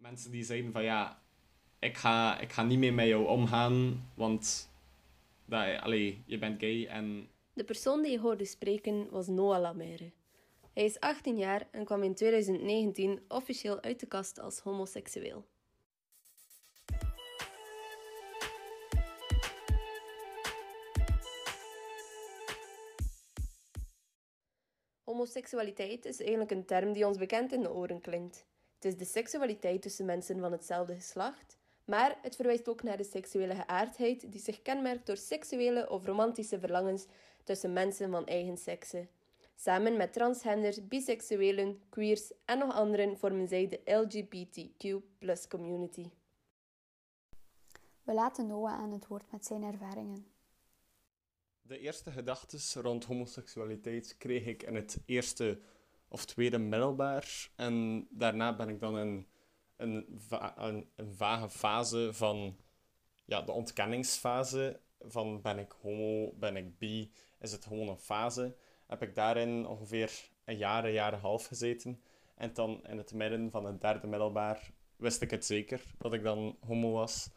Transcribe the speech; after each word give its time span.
Mensen 0.00 0.30
die 0.30 0.44
zeiden 0.44 0.72
van 0.72 0.82
ja, 0.82 1.22
ik 1.78 1.96
ga, 1.96 2.38
ik 2.38 2.52
ga 2.52 2.62
niet 2.62 2.78
meer 2.78 2.94
met 2.94 3.06
jou 3.06 3.26
omgaan, 3.26 4.08
want 4.14 4.70
dat, 5.44 5.80
allee, 5.80 6.22
je 6.26 6.38
bent 6.38 6.60
gay 6.60 6.86
en 6.86 7.28
De 7.52 7.64
persoon 7.64 8.02
die 8.02 8.10
je 8.10 8.20
hoorde 8.20 8.44
spreken 8.44 9.10
was 9.10 9.26
Noah 9.26 9.60
Lamere. 9.60 10.12
Hij 10.72 10.84
is 10.84 11.00
18 11.00 11.38
jaar 11.38 11.68
en 11.70 11.84
kwam 11.84 12.02
in 12.02 12.14
2019 12.14 13.20
officieel 13.28 13.80
uit 13.80 14.00
de 14.00 14.06
kast 14.06 14.38
als 14.38 14.58
homoseksueel. 14.58 15.44
Homoseksualiteit 25.04 26.04
is 26.04 26.20
eigenlijk 26.20 26.50
een 26.50 26.64
term 26.64 26.92
die 26.92 27.06
ons 27.06 27.18
bekend 27.18 27.52
in 27.52 27.60
de 27.60 27.72
oren 27.72 28.00
klinkt. 28.00 28.48
Het 28.80 28.92
is 28.92 28.98
de 28.98 29.04
seksualiteit 29.04 29.82
tussen 29.82 30.04
mensen 30.04 30.40
van 30.40 30.52
hetzelfde 30.52 30.94
geslacht, 30.94 31.58
maar 31.84 32.18
het 32.22 32.36
verwijst 32.36 32.68
ook 32.68 32.82
naar 32.82 32.96
de 32.96 33.04
seksuele 33.04 33.54
geaardheid 33.54 34.32
die 34.32 34.40
zich 34.40 34.62
kenmerkt 34.62 35.06
door 35.06 35.16
seksuele 35.16 35.90
of 35.90 36.06
romantische 36.06 36.58
verlangens 36.58 37.06
tussen 37.44 37.72
mensen 37.72 38.10
van 38.10 38.26
eigen 38.26 38.56
sekse. 38.56 39.08
Samen 39.54 39.96
met 39.96 40.12
transgenders, 40.12 40.88
biseksuelen, 40.88 41.80
queers 41.88 42.32
en 42.44 42.58
nog 42.58 42.74
anderen 42.74 43.18
vormen 43.18 43.48
zij 43.48 43.68
de 43.68 43.80
LGBTQ 43.84 45.48
community. 45.48 46.10
We 48.02 48.12
laten 48.12 48.46
Noah 48.46 48.72
aan 48.72 48.92
het 48.92 49.06
woord 49.06 49.32
met 49.32 49.46
zijn 49.46 49.62
ervaringen. 49.62 50.26
De 51.62 51.78
eerste 51.78 52.10
gedachten 52.10 52.82
rond 52.82 53.04
homoseksualiteit 53.04 54.16
kreeg 54.18 54.46
ik 54.46 54.62
in 54.62 54.74
het 54.74 54.98
eerste 55.06 55.60
of 56.10 56.24
tweede 56.24 56.58
middelbaar. 56.58 57.50
En 57.56 58.06
daarna 58.10 58.56
ben 58.56 58.68
ik 58.68 58.80
dan 58.80 58.98
in 58.98 59.26
een, 59.76 60.20
een, 60.56 60.90
een 60.96 61.14
vage 61.14 61.48
fase 61.48 62.08
van 62.12 62.56
ja, 63.24 63.42
de 63.42 63.52
ontkenningsfase. 63.52 64.80
Van 65.00 65.42
ben 65.42 65.58
ik 65.58 65.72
homo, 65.80 66.32
ben 66.32 66.56
ik 66.56 66.78
bi, 66.78 67.12
is 67.40 67.52
het 67.52 67.64
gewoon 67.64 67.88
een 67.88 67.98
fase. 67.98 68.56
Heb 68.86 69.02
ik 69.02 69.14
daarin 69.14 69.66
ongeveer 69.66 70.30
een 70.44 70.56
jaar, 70.56 70.84
een 70.84 70.92
jaar 70.92 71.12
en 71.12 71.14
een 71.14 71.20
half 71.20 71.46
gezeten. 71.46 72.02
En 72.34 72.54
dan 72.54 72.86
in 72.86 72.96
het 72.98 73.12
midden 73.12 73.50
van 73.50 73.64
het 73.64 73.80
derde 73.80 74.06
middelbaar 74.06 74.70
wist 74.96 75.22
ik 75.22 75.30
het 75.30 75.44
zeker 75.44 75.82
dat 75.98 76.12
ik 76.12 76.22
dan 76.22 76.56
homo 76.66 76.90
was. 76.92 77.30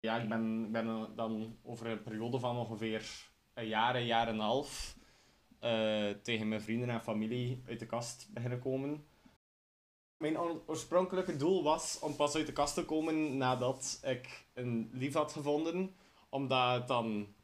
Ja, 0.00 0.18
ik 0.18 0.28
ben, 0.28 0.72
ben 0.72 1.16
dan 1.16 1.58
over 1.62 1.86
een 1.86 2.02
periode 2.02 2.38
van 2.38 2.56
ongeveer 2.56 3.30
een 3.54 3.66
jaar, 3.66 3.94
een 3.94 4.06
jaar 4.06 4.28
en 4.28 4.34
een 4.34 4.40
half 4.40 4.96
eh, 5.60 6.10
tegen 6.22 6.48
mijn 6.48 6.60
vrienden 6.60 6.90
en 6.90 7.02
familie 7.02 7.62
uit 7.66 7.78
de 7.78 7.86
kast 7.86 8.28
beginnen 8.30 8.58
komen. 8.58 9.04
Mijn 10.16 10.38
oor- 10.38 10.62
oorspronkelijke 10.66 11.36
doel 11.36 11.62
was 11.62 11.98
om 11.98 12.16
pas 12.16 12.34
uit 12.34 12.46
de 12.46 12.52
kast 12.52 12.74
te 12.74 12.84
komen 12.84 13.36
nadat 13.36 14.00
ik 14.04 14.46
een 14.54 14.90
lief 14.92 15.14
had 15.14 15.32
gevonden. 15.32 15.94
Omdat 16.28 16.88
dan, 16.88 17.34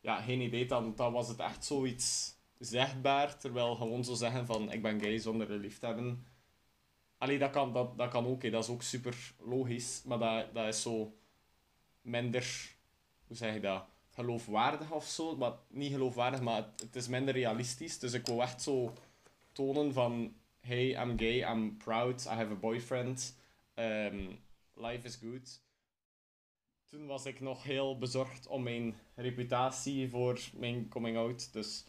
ja, 0.00 0.20
geen 0.20 0.40
idee, 0.40 0.66
dan, 0.66 0.94
dan 0.94 1.12
was 1.12 1.28
het 1.28 1.38
echt 1.38 1.64
zoiets 1.64 2.34
zichtbaar. 2.58 3.38
Terwijl 3.38 3.74
gewoon 3.74 4.04
zo 4.04 4.14
zeggen 4.14 4.46
van 4.46 4.72
ik 4.72 4.82
ben 4.82 5.00
gay 5.00 5.18
zonder 5.18 5.50
een 5.50 5.60
lief 5.60 5.78
te 5.78 5.86
hebben. 5.86 6.26
Allee, 7.18 7.38
dat 7.38 7.50
kan, 7.50 7.72
dat, 7.72 7.98
dat 7.98 8.10
kan 8.10 8.26
ook, 8.26 8.42
hè. 8.42 8.50
dat 8.50 8.64
is 8.64 8.70
ook 8.70 8.82
super 8.82 9.34
logisch. 9.38 10.02
Maar 10.04 10.18
dat, 10.18 10.54
dat 10.54 10.66
is 10.66 10.82
zo 10.82 11.16
minder, 12.00 12.74
hoe 13.26 13.36
zeg 13.36 13.54
je 13.54 13.60
dat, 13.60 13.84
geloofwaardig 14.16 14.90
of 14.90 15.04
zo. 15.04 15.36
Maar 15.36 15.52
niet 15.68 15.92
geloofwaardig, 15.92 16.40
maar 16.40 16.68
het, 16.76 16.96
is 16.96 17.08
minder 17.08 17.34
realistisch. 17.34 17.98
Dus 17.98 18.12
ik 18.12 18.26
wil 18.26 18.42
echt 18.42 18.62
zo 18.62 18.92
tonen 19.52 19.92
van, 19.92 20.34
hey, 20.60 21.02
I'm 21.02 21.18
gay, 21.18 21.52
I'm 21.52 21.76
proud, 21.76 22.24
I 22.24 22.28
have 22.28 22.52
a 22.52 22.54
boyfriend, 22.54 23.36
um, 23.74 24.38
life 24.74 25.06
is 25.06 25.16
good. 25.16 25.64
Toen 26.84 27.06
was 27.06 27.26
ik 27.26 27.40
nog 27.40 27.62
heel 27.62 27.98
bezorgd 27.98 28.46
om 28.46 28.62
mijn 28.62 28.94
reputatie 29.14 30.08
voor 30.08 30.40
mijn 30.54 30.88
coming 30.88 31.16
out. 31.16 31.52
Dus 31.52 31.84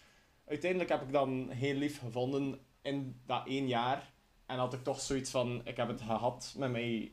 uiteindelijk 0.46 0.90
heb 0.90 1.02
ik 1.02 1.12
dan 1.12 1.50
heel 1.50 1.76
lief 1.76 2.00
gevonden 2.00 2.60
in 2.82 3.22
dat 3.26 3.48
één 3.48 3.68
jaar. 3.68 4.14
En 4.46 4.58
had 4.58 4.74
ik 4.74 4.84
toch 4.84 5.02
zoiets 5.02 5.32
van, 5.32 5.62
ik 5.64 5.78
heb 5.78 5.88
het 5.88 6.02
gehad 6.02 6.56
met 6.58 6.72
mij 6.72 7.12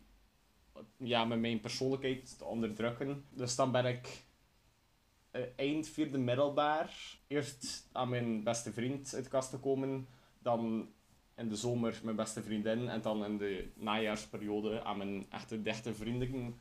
ja, 0.98 1.24
met 1.24 1.40
mijn 1.40 1.60
persoonlijkheid 1.60 2.38
te 2.38 2.44
onderdrukken. 2.44 3.24
Dus 3.30 3.56
dan 3.56 3.72
ben 3.72 3.84
ik 3.84 4.24
eind 5.56 5.88
vierde 5.88 6.18
middelbaar 6.18 7.18
eerst 7.26 7.88
aan 7.92 8.08
mijn 8.08 8.42
beste 8.42 8.72
vriend 8.72 9.14
uit 9.14 9.24
de 9.24 9.30
kast 9.30 9.50
gekomen. 9.50 10.06
Dan 10.38 10.88
in 11.36 11.48
de 11.48 11.56
zomer 11.56 12.00
mijn 12.02 12.16
beste 12.16 12.42
vriendin. 12.42 12.88
En 12.88 13.00
dan 13.00 13.24
in 13.24 13.38
de 13.38 13.68
najaarsperiode 13.74 14.84
aan 14.84 14.98
mijn 14.98 15.26
echte 15.30 15.62
dichte 15.62 15.94
vriendenkring. 15.94 16.54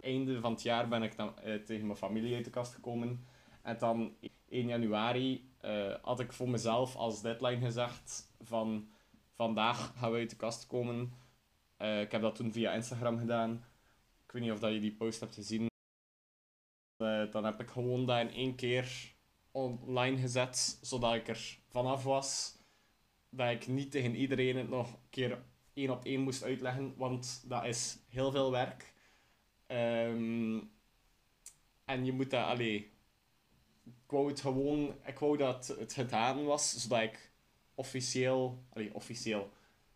Einde 0.00 0.40
van 0.40 0.52
het 0.52 0.62
jaar 0.62 0.88
ben 0.88 1.02
ik 1.02 1.16
dan, 1.16 1.38
eh, 1.38 1.54
tegen 1.54 1.86
mijn 1.86 1.98
familie 1.98 2.34
uit 2.34 2.44
de 2.44 2.50
kast 2.50 2.74
gekomen. 2.74 3.26
En 3.62 3.78
dan 3.78 4.14
1 4.48 4.66
januari 4.66 5.50
eh, 5.60 5.94
had 6.02 6.20
ik 6.20 6.32
voor 6.32 6.48
mezelf 6.48 6.96
als 6.96 7.22
deadline 7.22 7.60
gezegd 7.60 8.32
van 8.40 8.88
vandaag 9.34 9.92
gaan 9.96 10.12
we 10.12 10.18
uit 10.18 10.30
de 10.30 10.36
kast 10.36 10.66
komen. 10.66 11.12
Eh, 11.76 12.00
ik 12.00 12.12
heb 12.12 12.22
dat 12.22 12.34
toen 12.34 12.52
via 12.52 12.72
Instagram 12.72 13.18
gedaan. 13.18 13.64
Ik 14.24 14.32
weet 14.32 14.42
niet 14.42 14.52
of 14.52 14.58
dat 14.58 14.72
je 14.72 14.80
die 14.80 14.94
post 14.94 15.20
hebt 15.20 15.34
gezien. 15.34 15.66
Eh, 16.98 17.30
dan 17.30 17.44
heb 17.44 17.60
ik 17.60 17.70
gewoon 17.70 18.06
dat 18.06 18.20
in 18.20 18.30
één 18.30 18.54
keer 18.54 19.14
online 19.50 20.20
gezet, 20.20 20.78
zodat 20.82 21.14
ik 21.14 21.28
er 21.28 21.58
vanaf 21.68 22.04
was. 22.04 22.56
Dat 23.30 23.50
ik 23.50 23.66
niet 23.66 23.90
tegen 23.90 24.14
iedereen 24.14 24.56
het 24.56 24.68
nog 24.68 24.92
een 24.92 25.08
keer 25.10 25.42
één 25.74 25.90
op 25.90 26.04
één 26.04 26.20
moest 26.20 26.42
uitleggen, 26.42 26.94
want 26.96 27.44
dat 27.48 27.64
is 27.64 27.98
heel 28.08 28.30
veel 28.30 28.50
werk. 28.50 28.92
Ehm, 29.66 30.58
en 31.84 32.04
je 32.04 32.12
moet 32.12 32.30
dat, 32.30 32.44
allee, 32.44 32.90
ik 33.84 34.10
wou 34.14 34.28
het 34.28 34.40
gewoon, 34.40 34.94
ik 35.04 35.18
wou 35.18 35.36
dat 35.36 35.66
het 35.78 35.92
gedaan 35.92 36.44
was, 36.44 36.82
zodat 36.82 37.02
ik 37.02 37.30
officieel, 37.74 38.62
allee, 38.72 38.94
officieel, 38.94 39.50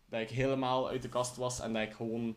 dat 0.05 0.21
ik 0.21 0.29
helemaal 0.29 0.89
uit 0.89 1.01
de 1.01 1.09
kast 1.09 1.35
was 1.35 1.59
en 1.59 1.73
dat 1.73 1.81
ik 1.81 1.93
gewoon 1.93 2.35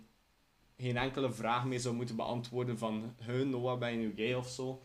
geen 0.76 0.96
enkele 0.96 1.32
vraag 1.32 1.64
meer 1.64 1.80
zou 1.80 1.94
moeten 1.94 2.16
beantwoorden 2.16 2.78
van 2.78 3.14
hun, 3.22 3.50
Noah, 3.50 3.78
ben 3.78 3.90
je 3.90 3.96
nu 3.96 4.12
gay 4.16 4.34
of 4.34 4.48
zo. 4.48 4.82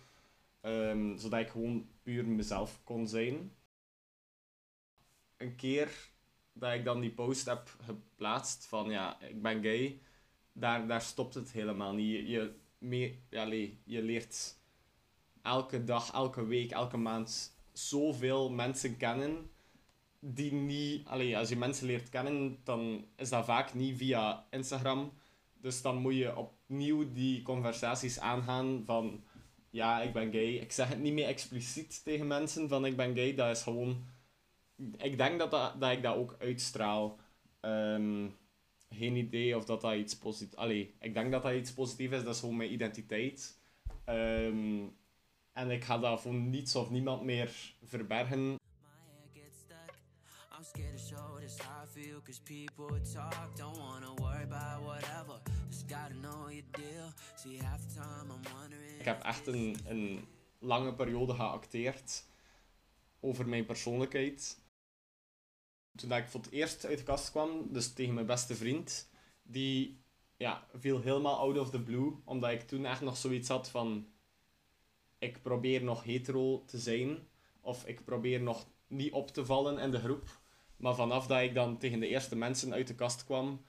Ehm, 0.62 1.18
zodat 1.18 1.40
ik 1.40 1.50
gewoon 1.50 1.90
puur 2.04 2.26
mezelf 2.26 2.82
kon 2.84 3.08
zijn. 3.08 3.52
Een 5.38 5.56
keer 5.56 6.10
dat 6.54 6.74
ik 6.74 6.84
dan 6.86 7.00
die 7.00 7.12
post 7.12 7.46
heb 7.46 7.76
geplaatst 7.86 8.66
van 8.66 8.90
ja, 8.90 9.22
ik 9.22 9.42
ben 9.42 9.64
gay, 9.64 10.02
daar, 10.54 10.88
daar 10.88 11.02
stopt 11.02 11.34
het 11.34 11.52
helemaal 11.52 11.94
niet. 11.94 12.12
Je, 12.16 12.28
je, 12.28 12.56
me- 12.78 13.16
ja, 13.30 13.44
je 13.84 14.02
leert 14.02 14.58
elke 15.42 15.84
dag, 15.84 16.12
elke 16.14 16.46
week, 16.46 16.72
elke 16.72 16.98
maand 16.98 17.56
zoveel 17.72 18.50
mensen 18.50 18.98
kennen 18.98 19.50
die 20.20 20.54
niet... 20.54 21.08
Allee, 21.08 21.38
als 21.38 21.50
je 21.50 21.56
mensen 21.58 21.88
leert 21.88 22.10
kennen, 22.10 22.60
dan 22.64 23.06
is 23.16 23.30
dat 23.30 23.46
vaak 23.46 23.74
niet 23.74 23.98
via 23.98 24.48
Instagram. 24.50 25.14
Dus 25.62 25.82
dan 25.82 25.98
moet 25.98 26.16
je 26.16 26.36
opnieuw 26.38 27.14
die 27.14 27.42
conversaties 27.42 28.20
aangaan 28.20 28.84
van... 28.86 29.24
Ja, 29.70 30.02
ik 30.02 30.14
ben 30.14 30.32
gay. 30.32 30.54
Ik 30.54 30.72
zeg 30.72 30.88
het 30.88 31.00
niet 31.00 31.14
meer 31.14 31.28
expliciet 31.28 32.04
tegen 32.04 32.28
mensen 32.28 32.70
van 32.70 32.86
ik 32.86 32.96
ben 32.96 33.16
gay. 33.16 33.36
Dat 33.36 33.56
is 33.56 33.64
gewoon... 33.64 34.06
Ik 34.98 35.18
denk 35.18 35.40
dat, 35.40 35.52
dat, 35.52 35.80
dat 35.80 35.92
ik 35.92 36.04
dat 36.04 36.16
ook 36.16 36.36
uitstraal. 36.40 37.20
Ehm, 37.60 38.28
geen 38.90 39.16
idee 39.16 39.58
of 39.58 39.66
dat 39.66 39.82
dat 39.82 39.96
iets 39.96 40.18
positiefs... 40.18 40.56
Allee, 40.56 40.96
ik 41.00 41.14
denk 41.14 41.32
dat 41.32 41.44
dat 41.44 41.54
iets 41.54 41.74
positiefs 41.74 42.16
is. 42.16 42.24
Dat 42.24 42.34
is 42.34 42.40
gewoon 42.40 42.58
mijn 42.58 42.74
identiteit. 42.74 43.60
Ehm, 44.06 44.84
en 45.54 45.72
ik 45.72 45.84
ga 45.84 45.98
dat 45.98 46.22
voor 46.22 46.34
niets 46.34 46.76
of 46.76 46.90
niemand 46.90 47.24
meer 47.24 47.76
verbergen. 47.84 48.60
I'm 50.62 50.68
scared 50.68 50.92
to 50.92 51.16
show 51.16 51.40
this 51.40 51.58
how 51.58 51.88
people 52.46 53.00
talk. 53.14 53.56
Don't 53.56 53.80
wanna 53.80 54.14
worry 54.20 54.44
about 54.44 54.84
whatever. 54.84 55.51
Ik 59.00 59.06
heb 59.06 59.24
echt 59.24 59.48
een, 59.48 59.78
een 59.86 60.28
lange 60.60 60.94
periode 60.94 61.34
geacteerd 61.34 62.26
over 63.20 63.48
mijn 63.48 63.66
persoonlijkheid. 63.66 64.60
Toen 65.96 66.12
ik 66.12 66.28
voor 66.28 66.40
het 66.40 66.52
eerst 66.52 66.86
uit 66.86 66.98
de 66.98 67.04
kast 67.04 67.32
kwam, 67.32 67.74
dus 67.74 67.94
tegen 67.94 68.14
mijn 68.14 68.26
beste 68.26 68.56
vriend, 68.56 69.10
die 69.44 70.04
ja, 70.38 70.68
viel 70.74 71.02
helemaal 71.02 71.38
out 71.38 71.58
of 71.58 71.70
the 71.70 71.82
blue, 71.82 72.14
omdat 72.26 72.52
ik 72.52 72.62
toen 72.62 72.86
echt 72.86 73.02
nog 73.02 73.18
zoiets 73.18 73.48
had 73.48 73.70
van 73.70 74.08
ik 75.20 75.42
probeer 75.42 75.84
nog 75.84 76.04
hetero 76.04 76.64
te 76.66 76.78
zijn, 76.78 77.28
of 77.62 77.86
ik 77.86 78.06
probeer 78.06 78.42
nog 78.42 78.66
niet 78.88 79.14
op 79.14 79.32
te 79.32 79.46
vallen 79.46 79.80
in 79.80 79.92
de 79.92 80.00
groep. 80.00 80.40
Maar 80.78 80.96
vanaf 80.96 81.28
dat 81.28 81.42
ik 81.42 81.54
dan 81.54 81.78
tegen 81.78 82.00
de 82.00 82.08
eerste 82.08 82.36
mensen 82.36 82.74
uit 82.74 82.88
de 82.88 82.96
kast 82.96 83.26
kwam, 83.26 83.62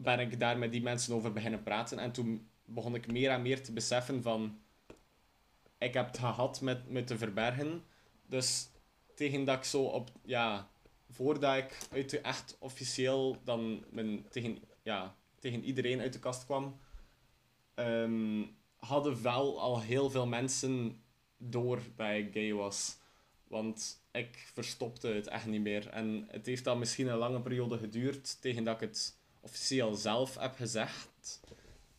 ben 0.00 0.20
ik 0.20 0.40
daar 0.40 0.58
met 0.58 0.72
die 0.72 0.82
mensen 0.82 1.14
over 1.14 1.32
beginnen 1.32 1.62
praten. 1.62 1.98
En 1.98 2.12
toen 2.12 2.48
begon 2.64 2.94
ik 2.94 3.12
meer 3.12 3.30
en 3.30 3.42
meer 3.42 3.62
te 3.62 3.72
beseffen 3.72 4.22
van... 4.22 4.58
Ik 5.78 5.94
heb 5.94 6.06
het 6.06 6.18
gehad 6.18 6.60
met 6.60 6.90
me 6.90 7.04
te 7.04 7.18
verbergen. 7.18 7.84
Dus 8.26 8.68
tegen 9.14 9.44
dat 9.44 9.56
ik 9.56 9.64
zo 9.64 9.82
op... 9.82 10.10
Ja, 10.24 10.70
voordat 11.10 11.56
ik 11.56 11.78
uit 11.90 12.10
de 12.10 12.20
echt 12.20 12.56
officieel 12.58 13.36
dan 13.44 13.84
mijn, 13.90 14.28
tegen, 14.28 14.58
ja, 14.82 15.16
tegen 15.38 15.64
iedereen 15.64 16.00
uit 16.00 16.12
de 16.12 16.18
kast 16.18 16.44
kwam, 16.44 16.80
ehm, 17.74 18.44
hadden 18.76 19.22
wel 19.22 19.60
al 19.60 19.80
heel 19.80 20.10
veel 20.10 20.26
mensen 20.26 21.02
door 21.36 21.80
dat 21.96 22.10
ik 22.10 22.32
gay 22.32 22.52
was. 22.52 22.98
Want 23.44 24.04
ik 24.12 24.50
verstopte 24.54 25.08
het 25.08 25.26
echt 25.26 25.46
niet 25.46 25.60
meer. 25.60 25.88
En 25.88 26.26
het 26.30 26.46
heeft 26.46 26.64
dan 26.64 26.78
misschien 26.78 27.06
een 27.06 27.18
lange 27.18 27.40
periode 27.40 27.78
geduurd 27.78 28.40
tegen 28.40 28.64
dat 28.64 28.74
ik 28.74 28.88
het 28.88 29.17
officieel 29.48 29.94
zelf 29.94 30.38
heb 30.38 30.54
gezegd. 30.54 31.40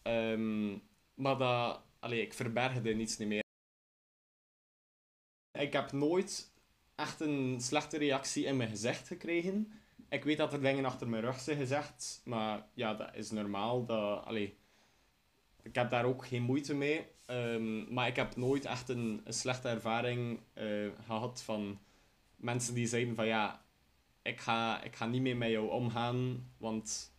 Ehm, 0.01 0.77
maar 1.13 1.37
dat, 1.37 1.81
ik 2.11 2.33
verbergde 2.33 2.93
niets 2.93 3.17
niet 3.17 3.27
meer. 3.27 3.43
Ik 5.59 5.73
heb 5.73 5.91
nooit 5.91 6.53
echt 6.95 7.19
een 7.19 7.61
slechte 7.61 7.97
reactie 7.97 8.45
in 8.45 8.57
mijn 8.57 8.69
gezicht 8.69 9.07
gekregen. 9.07 9.71
Ik 10.09 10.23
weet 10.23 10.37
dat 10.37 10.53
er 10.53 10.61
dingen 10.61 10.85
achter 10.85 11.09
mijn 11.09 11.23
rug 11.23 11.39
zijn 11.39 11.57
gezegd, 11.57 12.21
maar 12.25 12.67
ja, 12.73 12.93
dat 12.93 13.15
is 13.15 13.31
normaal. 13.31 13.85
Dat, 13.85 14.25
allee, 14.25 14.57
ik 15.61 15.75
heb 15.75 15.89
daar 15.89 16.05
ook 16.05 16.25
geen 16.25 16.41
moeite 16.43 16.75
mee. 16.75 17.07
Ehm, 17.25 17.93
maar 17.93 18.07
ik 18.07 18.15
heb 18.15 18.35
nooit 18.35 18.65
echt 18.65 18.89
een, 18.89 19.21
een 19.23 19.33
slechte 19.33 19.67
ervaring 19.67 20.39
eh, 20.53 20.87
gehad 21.05 21.41
van 21.41 21.79
mensen 22.35 22.73
die 22.73 22.87
zeiden 22.87 23.15
van 23.15 23.27
ja, 23.27 23.65
ik 24.21 24.39
ga, 24.39 24.83
ik 24.83 24.95
ga 24.95 25.05
niet 25.05 25.21
meer 25.21 25.37
met 25.37 25.49
jou 25.49 25.69
omgaan, 25.69 26.49
want 26.57 27.13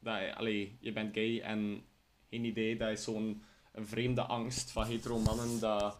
dat, 0.00 0.34
allee, 0.34 0.76
je 0.80 0.92
bent 0.92 1.14
gay 1.14 1.40
en 1.40 1.82
geen 2.30 2.44
idee, 2.44 2.76
dat 2.76 2.90
is 2.90 3.04
zo'n 3.04 3.42
vreemde 3.74 4.22
angst 4.22 4.70
van 4.70 4.86
hetero 4.86 5.18
mannen 5.18 5.60
dat, 5.60 5.98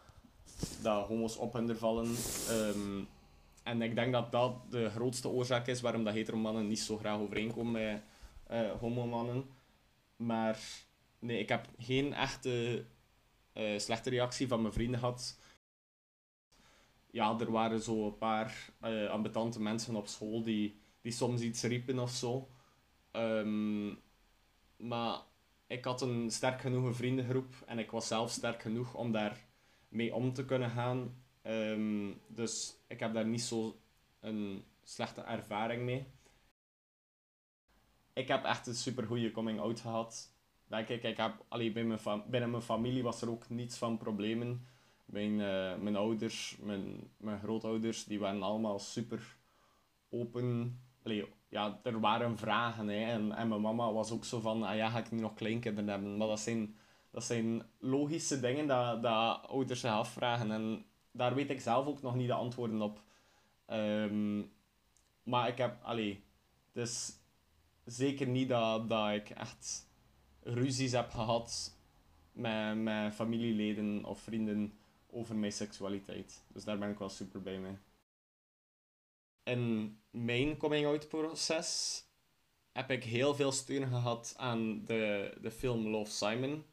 dat 0.82 1.06
homo's 1.06 1.36
op 1.36 1.52
hun 1.52 1.76
vallen. 1.76 2.16
Ehm, 2.48 3.04
en 3.62 3.82
ik 3.82 3.94
denk 3.94 4.12
dat 4.12 4.32
dat 4.32 4.70
de 4.70 4.90
grootste 4.90 5.28
oorzaak 5.28 5.66
is 5.66 5.80
waarom 5.80 6.04
dat 6.04 6.14
hetero 6.14 6.36
mannen 6.36 6.66
niet 6.66 6.80
zo 6.80 6.96
graag 6.96 7.18
overeenkomen 7.18 7.72
met 7.72 8.02
uh, 8.50 8.70
homo 8.70 9.06
mannen. 9.06 9.44
Maar 10.16 10.58
nee, 11.18 11.38
ik 11.38 11.48
heb 11.48 11.68
geen 11.78 12.14
echte 12.14 12.84
uh, 13.54 13.78
slechte 13.78 14.10
reactie 14.10 14.48
van 14.48 14.60
mijn 14.60 14.72
vrienden 14.72 15.00
gehad. 15.00 15.38
Ja, 17.10 17.38
er 17.38 17.50
waren 17.50 17.82
zo 17.82 18.06
een 18.06 18.18
paar 18.18 18.70
uh, 18.84 19.10
ambetante 19.10 19.60
mensen 19.60 19.96
op 19.96 20.06
school 20.06 20.42
die, 20.42 20.80
die 21.00 21.12
soms 21.12 21.40
iets 21.40 21.62
riepen 21.62 21.98
of 21.98 22.10
zo. 22.10 22.48
Um, 23.12 23.98
maar 24.76 25.20
ik 25.66 25.84
had 25.84 26.00
een 26.00 26.30
sterk 26.30 26.60
genoeg 26.60 26.96
vriendengroep 26.96 27.54
en 27.66 27.78
ik 27.78 27.90
was 27.90 28.06
zelf 28.06 28.30
sterk 28.30 28.62
genoeg 28.62 28.94
om 28.94 29.12
daar 29.12 29.46
mee 29.88 30.14
om 30.14 30.32
te 30.32 30.44
kunnen 30.44 30.70
gaan. 30.70 31.22
Um, 31.42 32.20
dus 32.26 32.76
ik 32.88 33.00
heb 33.00 33.14
daar 33.14 33.26
niet 33.26 33.42
zo 33.42 33.80
een 34.20 34.64
slechte 34.82 35.20
ervaring 35.20 35.82
mee. 35.82 36.06
Ik 38.12 38.28
heb 38.28 38.44
echt 38.44 38.66
een 38.66 38.74
super 38.74 39.06
goede 39.06 39.30
coming 39.30 39.60
out 39.60 39.80
gehad. 39.80 40.34
Denk 40.66 40.88
ik, 40.88 41.02
ik 41.02 41.16
heb, 41.16 41.44
allee, 41.48 41.72
binnen, 41.72 41.98
mijn 42.04 42.22
binnen 42.30 42.50
mijn 42.50 42.62
familie 42.62 43.02
was 43.02 43.22
er 43.22 43.30
ook 43.30 43.48
niets 43.48 43.78
van 43.78 43.98
problemen. 43.98 44.66
Mijn, 45.04 45.32
uh, 45.32 45.76
mijn 45.76 45.96
ouders, 45.96 46.56
mijn, 46.60 47.10
mijn 47.16 47.40
grootouders, 47.40 48.04
die 48.04 48.18
waren 48.18 48.42
allemaal 48.42 48.78
super 48.78 49.36
open. 50.08 50.80
Allee, 51.04 51.26
ja, 51.48 51.80
er 51.82 52.00
waren 52.00 52.38
vragen. 52.38 52.88
Hè. 52.88 53.12
En, 53.12 53.32
en 53.32 53.48
mijn 53.48 53.60
mama 53.60 53.92
was 53.92 54.10
ook 54.10 54.24
zo 54.24 54.40
van, 54.40 54.62
ah 54.62 54.76
ja, 54.76 54.88
ga 54.88 54.98
ik 54.98 55.10
nu 55.10 55.20
nog 55.20 55.34
kleinkinderen 55.34 55.90
hebben? 55.90 56.16
Maar 56.16 56.28
dat 56.28 56.40
zijn, 56.40 56.76
dat 57.10 57.24
zijn 57.24 57.62
logische 57.78 58.40
dingen 58.40 58.66
dat, 58.66 59.02
dat 59.02 59.48
ouders 59.48 59.80
zich 59.80 59.90
afvragen. 59.90 60.50
En 60.50 60.84
daar 61.12 61.34
weet 61.34 61.50
ik 61.50 61.60
zelf 61.60 61.86
ook 61.86 62.02
nog 62.02 62.14
niet 62.14 62.28
de 62.28 62.34
antwoorden 62.34 62.82
op. 62.82 63.02
Um, 63.66 64.52
maar 65.22 65.48
ik 65.48 65.58
heb, 65.58 65.82
allee, 65.82 66.24
dus 66.72 67.12
zeker 67.84 68.26
niet 68.26 68.48
dat, 68.48 68.88
dat 68.88 69.10
ik 69.10 69.30
echt 69.30 69.88
ruzies 70.42 70.92
heb 70.92 71.10
gehad 71.10 71.76
met, 72.32 72.76
met 72.76 73.14
familieleden 73.14 74.04
of 74.04 74.20
vrienden 74.20 74.78
over 75.10 75.36
mijn 75.36 75.52
seksualiteit. 75.52 76.44
Dus 76.48 76.64
daar 76.64 76.78
ben 76.78 76.90
ik 76.90 76.98
wel 76.98 77.08
super 77.08 77.40
blij 77.40 77.58
mee. 77.58 77.76
In 79.50 79.96
mijn 80.10 80.56
coming-out 80.56 81.08
proces 81.08 82.02
heb 82.72 82.90
ik 82.90 83.04
heel 83.04 83.34
veel 83.34 83.52
steun 83.52 83.86
gehad 83.86 84.34
aan 84.36 84.84
de, 84.84 85.34
de 85.42 85.50
film 85.50 85.88
Love 85.88 86.10
Simon. 86.10 86.64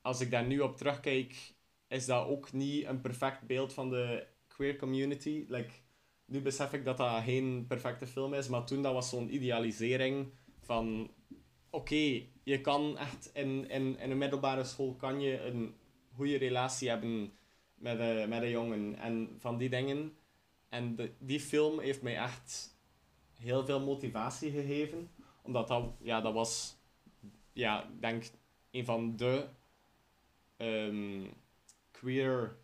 Als 0.00 0.20
ik 0.20 0.30
daar 0.30 0.46
nu 0.46 0.60
op 0.60 0.76
terugkijk, 0.76 1.54
is 1.88 2.06
dat 2.06 2.26
ook 2.26 2.52
niet 2.52 2.86
een 2.86 3.00
perfect 3.00 3.46
beeld 3.46 3.72
van 3.72 3.90
de 3.90 4.26
queer 4.46 4.76
community. 4.76 5.44
Like, 5.48 5.70
nu 6.24 6.40
besef 6.40 6.72
ik 6.72 6.84
dat 6.84 6.96
dat 6.96 7.22
geen 7.22 7.64
perfecte 7.68 8.06
film 8.06 8.34
is, 8.34 8.48
maar 8.48 8.64
toen 8.64 8.82
dat 8.82 8.92
was 8.92 9.08
zo'n 9.08 9.34
idealisering 9.34 10.32
van... 10.60 11.10
Oké, 11.70 12.22
je 12.42 12.60
kan 12.60 12.98
echt 12.98 13.30
in, 13.34 13.68
in, 13.68 13.98
in 13.98 14.10
een 14.10 14.18
middelbare 14.18 14.64
school 14.64 14.94
kan 14.94 15.20
je 15.20 15.40
een 15.40 15.74
goede 16.14 16.36
relatie 16.36 16.88
hebben 16.88 17.32
met 17.74 17.98
een, 17.98 18.28
met 18.28 18.42
een 18.42 18.50
jongen 18.50 18.98
en 18.98 19.36
van 19.38 19.58
die 19.58 19.68
dingen. 19.68 20.16
En 20.72 20.96
de, 20.96 21.12
die 21.18 21.40
film 21.40 21.80
heeft 21.80 22.02
mij 22.02 22.16
echt 22.16 22.76
heel 23.38 23.64
veel 23.64 23.80
motivatie 23.80 24.50
gegeven. 24.50 25.10
Omdat 25.42 25.68
dat, 25.68 25.92
ja, 26.00 26.20
dat 26.20 26.34
was, 26.34 26.76
ja, 27.52 27.84
ik 27.84 28.00
denk, 28.00 28.24
een 28.70 28.84
van 28.84 29.16
de 29.16 29.46
um, 30.56 31.30
queer 31.90 32.56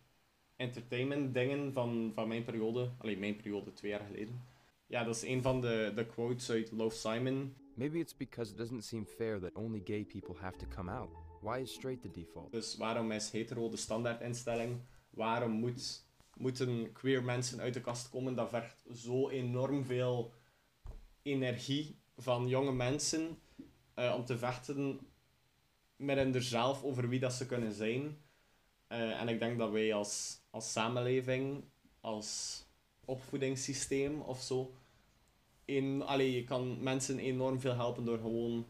entertainment 0.55 1.33
dingen 1.33 1.73
van, 1.73 2.11
van 2.13 2.27
mijn 2.27 2.43
periode. 2.43 2.91
Alleen 2.97 3.19
mijn 3.19 3.35
periode 3.35 3.73
twee 3.73 3.91
jaar 3.91 4.05
geleden. 4.05 4.43
Ja, 4.87 5.03
dat 5.03 5.15
is 5.15 5.23
een 5.23 5.41
van 5.41 5.61
de, 5.61 5.91
de 5.95 6.05
quotes 6.05 6.49
uit 6.49 6.71
Love 6.71 6.95
Simon. 6.95 7.55
Maybe 7.73 7.99
it's 7.99 8.17
because 8.17 8.51
it 8.51 8.57
doesn't 8.57 8.83
seem 8.83 9.05
fair 9.05 9.39
that 9.39 9.55
only 9.55 9.81
gay 9.85 10.05
people 10.05 10.35
have 10.39 10.57
to 10.57 10.65
come 10.75 10.91
out. 10.91 11.09
Why 11.41 11.59
is 11.61 11.73
straight 11.73 12.01
the 12.01 12.11
default? 12.11 12.51
Dus 12.51 12.77
waarom 12.77 13.11
is 13.11 13.31
hetero 13.31 13.69
de 13.69 13.77
standaardinstelling? 13.77 14.79
Waarom 15.09 15.51
moet, 15.51 16.03
moeten 16.39 16.91
queer 16.91 17.23
mensen 17.23 17.59
uit 17.59 17.73
de 17.73 17.81
kast 17.81 18.09
komen? 18.09 18.35
Dat 18.35 18.49
vergt 18.49 18.83
zo 18.93 19.29
enorm 19.29 19.85
veel 19.85 20.33
energie 21.21 21.99
van 22.17 22.47
jonge 22.47 22.71
mensen 22.71 23.37
uh, 23.95 24.13
om 24.17 24.25
te 24.25 24.37
vechten 24.37 24.99
met 25.95 26.17
hen 26.17 26.43
zelf 26.43 26.83
over 26.83 27.09
wie 27.09 27.19
dat 27.19 27.33
ze 27.33 27.45
kunnen 27.45 27.73
zijn. 27.73 28.17
Uh, 28.89 29.21
en 29.21 29.27
ik 29.27 29.39
denk 29.39 29.57
dat 29.57 29.71
wij 29.71 29.93
als, 29.93 30.41
als 30.49 30.71
samenleving, 30.71 31.63
als 32.01 32.63
opvoedingssysteem 33.05 34.21
of 34.21 34.41
zo, 34.41 34.73
in, 35.65 36.03
allee, 36.03 36.31
je 36.31 36.43
kan 36.43 36.83
mensen 36.83 37.19
enorm 37.19 37.59
veel 37.59 37.75
helpen 37.75 38.05
door 38.05 38.17
gewoon 38.17 38.65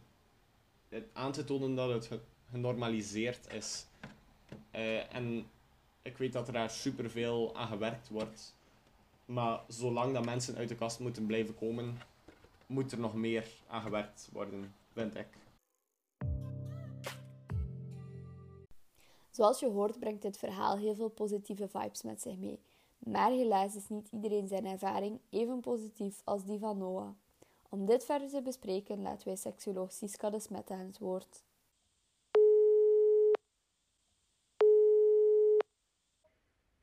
aan 1.13 1.31
te 1.31 1.43
tonen 1.43 1.75
dat 1.75 1.89
het 1.89 2.21
genormaliseerd 2.49 3.53
is. 3.53 3.85
Uh, 4.75 5.13
en 5.13 5.45
ik 6.09 6.17
weet 6.17 6.33
dat 6.33 6.47
er 6.47 6.53
daar 6.53 6.69
superveel 6.69 7.55
aan 7.55 7.67
gewerkt 7.67 8.09
wordt. 8.09 8.55
Maar 9.25 9.61
zolang 9.67 10.13
dat 10.13 10.25
mensen 10.25 10.55
uit 10.55 10.69
de 10.69 10.75
kast 10.75 10.99
moeten 10.99 11.25
blijven 11.25 11.55
komen, 11.55 11.97
moet 12.65 12.91
er 12.91 12.99
nog 12.99 13.13
meer 13.13 13.47
aan 13.67 13.81
gewerkt 13.81 14.29
worden, 14.31 14.75
vind 14.93 15.15
ik. 15.15 15.27
Zoals 19.29 19.59
je 19.59 19.67
hoort 19.67 19.99
brengt 19.99 20.21
dit 20.21 20.37
verhaal 20.37 20.77
heel 20.77 20.95
veel 20.95 21.09
positieve 21.09 21.67
vibes 21.67 22.01
met 22.01 22.21
zich 22.21 22.37
mee. 22.37 22.59
Maar 22.97 23.31
helaas 23.31 23.75
is 23.75 23.89
niet 23.89 24.07
iedereen 24.11 24.47
zijn 24.47 24.65
ervaring 24.65 25.19
even 25.29 25.59
positief 25.59 26.21
als 26.23 26.45
die 26.45 26.59
van 26.59 26.77
Noah. 26.77 27.09
Om 27.69 27.85
dit 27.85 28.05
verder 28.05 28.29
te 28.29 28.41
bespreken 28.41 29.01
laten 29.01 29.27
wij 29.27 29.35
seksuoloog 29.35 29.91
Siska 29.91 30.29
de 30.29 30.39
Smet 30.39 30.69
het 30.69 30.99
woord. 30.99 31.43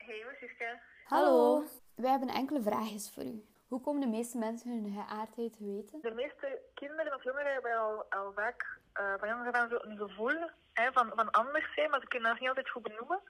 Hey, 0.06 0.35
Siska. 0.46 0.80
Hallo. 1.04 1.64
Wij 1.94 2.10
hebben 2.10 2.28
enkele 2.28 2.62
vraagjes 2.62 3.10
voor 3.14 3.24
u. 3.24 3.44
Hoe 3.68 3.80
komen 3.80 4.00
de 4.00 4.16
meeste 4.16 4.38
mensen 4.38 4.70
hun 4.70 4.92
geaardheid 4.92 5.52
te 5.56 5.64
weten? 5.64 6.00
De 6.02 6.14
meeste 6.14 6.58
kinderen 6.74 7.14
of 7.14 7.24
jongeren 7.24 7.52
hebben 7.52 7.78
al, 7.78 8.04
al 8.10 8.32
vaak 8.32 8.78
uh, 9.00 9.14
van 9.18 9.54
af 9.54 9.70
een 9.70 9.96
gevoel 9.96 10.50
hè, 10.72 10.92
van, 10.92 11.12
van 11.14 11.30
anders 11.30 11.74
zijn, 11.74 11.90
maar 11.90 12.00
ze 12.00 12.08
kunnen 12.08 12.30
dat 12.30 12.40
niet 12.40 12.48
altijd 12.48 12.70
goed 12.70 12.82
benoemen. 12.82 13.20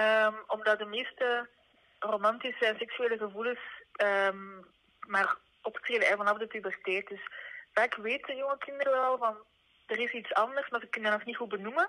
Um, 0.00 0.34
omdat 0.46 0.78
de 0.78 0.84
meeste 0.84 1.48
romantische 1.98 2.66
en 2.66 2.78
seksuele 2.78 3.18
gevoelens 3.18 3.60
um, 4.04 4.66
maar 5.06 5.36
optreden 5.62 6.16
vanaf 6.16 6.38
de 6.38 6.46
puberteit. 6.46 7.08
Dus 7.08 7.28
vaak 7.72 7.94
weten 7.94 8.36
jonge 8.36 8.58
kinderen 8.58 8.92
wel 8.92 9.18
van 9.18 9.36
er 9.86 9.98
is 9.98 10.12
iets 10.12 10.34
anders, 10.34 10.68
maar 10.70 10.80
ze 10.80 10.86
kunnen 10.86 11.10
dat 11.10 11.18
nog 11.18 11.28
niet 11.28 11.36
goed 11.36 11.48
benoemen. 11.48 11.88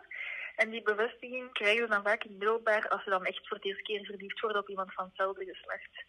En 0.56 0.70
die 0.70 0.82
bevestiging 0.82 1.52
krijgen 1.52 1.84
ze 1.84 1.90
dan 1.90 2.04
vaak 2.04 2.24
in 2.24 2.38
middelbaar 2.38 2.88
als 2.88 3.04
ze 3.04 3.10
dan 3.10 3.26
echt 3.26 3.48
voor 3.48 3.58
het 3.58 3.66
eerste 3.66 3.84
keer 3.84 4.06
verliefd 4.06 4.40
worden 4.40 4.62
op 4.62 4.70
iemand 4.70 4.94
van 4.94 5.06
hetzelfde 5.06 5.46
geslacht. 5.46 6.04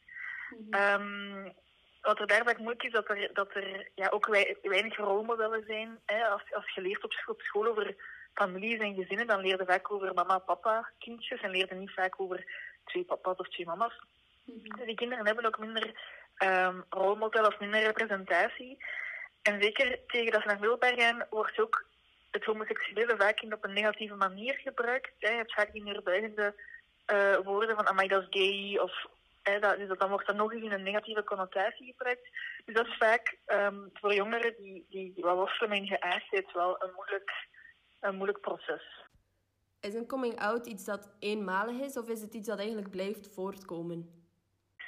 Mm 0.51 0.75
um, 0.75 1.55
wat 2.03 2.21
er 2.21 2.27
daarbij 2.27 2.55
moeilijk 2.59 2.83
is, 2.83 2.93
dat 2.93 3.09
er, 3.09 3.31
dat 3.33 3.55
er 3.55 3.89
ja, 3.95 4.09
ook 4.09 4.27
weinig 4.63 4.97
rolmodellen 4.97 5.65
zijn. 5.67 5.99
Hè. 6.07 6.25
Als, 6.25 6.43
als 6.55 6.75
je 6.75 6.81
leert 6.81 7.05
op 7.05 7.13
school, 7.13 7.35
op 7.35 7.41
school 7.41 7.67
over 7.67 7.95
families 8.35 8.79
en 8.79 8.95
gezinnen, 8.95 9.27
dan 9.27 9.41
leer 9.41 9.59
je 9.59 9.65
vaak 9.67 9.93
over 9.93 10.15
mama, 10.15 10.39
papa, 10.39 10.91
kindjes 10.99 11.41
en 11.41 11.51
leer 11.51 11.67
je 11.69 11.75
niet 11.75 11.93
vaak 11.93 12.21
over 12.21 12.45
twee 12.85 13.05
papa's 13.05 13.37
of 13.37 13.49
twee 13.49 13.67
mama's. 13.67 14.01
Mm 14.45 14.61
-hmm. 14.63 14.87
Die 14.87 14.95
kinderen 14.95 15.27
hebben 15.27 15.45
ook 15.45 15.59
minder 15.59 15.93
um, 16.45 16.85
rolmodellen 16.89 17.53
of 17.53 17.61
minder 17.61 17.83
representatie. 17.83 18.85
en 19.43 19.63
zeker 19.63 19.99
tegen 20.07 20.33
dat 20.33 20.41
ze 20.41 20.47
naar 20.47 20.61
middelbaar 20.61 21.01
gaan, 21.01 21.27
wordt 21.31 21.61
ook 21.61 21.87
het 22.33 22.45
homoseksuele 22.45 23.17
vaak 23.17 23.43
op 23.43 23.65
een 23.65 23.73
negatieve 23.73 24.15
manier 24.15 24.55
gebruikt. 24.55 25.13
Hè. 25.19 25.31
Je 25.31 25.37
hebt 25.37 25.55
vaak 25.55 25.73
die 25.73 25.83
neerbuigende 25.83 26.55
uh, 27.07 27.37
woorden 27.37 27.77
van 27.77 27.87
amai, 27.87 28.09
dat 28.09 28.23
is 28.23 28.29
gay, 28.31 28.79
of 28.79 29.07
hè, 29.43 29.59
dat, 29.59 29.77
dus 29.77 29.99
dan 29.99 30.09
wordt 30.09 30.27
dat 30.27 30.37
nog 30.37 30.53
eens 30.53 30.63
in 30.63 30.73
een 30.73 30.83
negatieve 30.83 31.25
connotatie 31.25 31.87
gebruikt. 31.87 32.29
Dus 32.65 32.75
dat 32.75 32.87
is 32.87 32.97
vaak 32.97 33.37
um, 33.47 33.91
voor 33.93 34.15
jongeren 34.15 34.55
die, 34.57 34.87
die, 34.89 35.13
die 35.15 35.25
wat 35.25 35.37
worstelen 35.37 35.77
hun 35.77 35.87
geaardheid 35.87 36.53
wel 36.53 36.83
een 36.83 36.91
moeilijk, 36.95 37.31
een 38.01 38.15
moeilijk 38.15 38.41
proces. 38.41 39.05
Is 39.81 39.95
een 39.95 40.07
coming-out 40.07 40.67
iets 40.67 40.85
dat 40.85 41.11
eenmalig 41.19 41.81
is, 41.81 41.97
of 41.97 42.09
is 42.09 42.21
het 42.21 42.35
iets 42.35 42.49
dat 42.49 42.59
eigenlijk 42.59 42.91
blijft 42.91 43.35
voortkomen? 43.35 44.21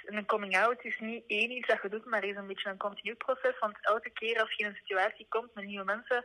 een 0.07 0.27
coming-out 0.27 0.85
is 0.85 0.99
niet 1.01 1.25
één 1.27 1.51
iets 1.51 1.67
dat 1.67 1.83
je 1.83 1.89
doet, 1.89 2.05
maar 2.05 2.25
is 2.25 2.37
een 2.37 2.47
beetje 2.47 2.71
een 2.71 2.77
continu 2.77 3.15
proces. 3.15 3.59
Want 3.59 3.77
elke 3.81 4.11
keer 4.11 4.41
als 4.41 4.55
je 4.55 4.63
in 4.63 4.69
een 4.69 4.77
situatie 4.77 5.27
komt 5.29 5.55
met 5.55 5.65
nieuwe 5.65 5.85
mensen, 5.85 6.25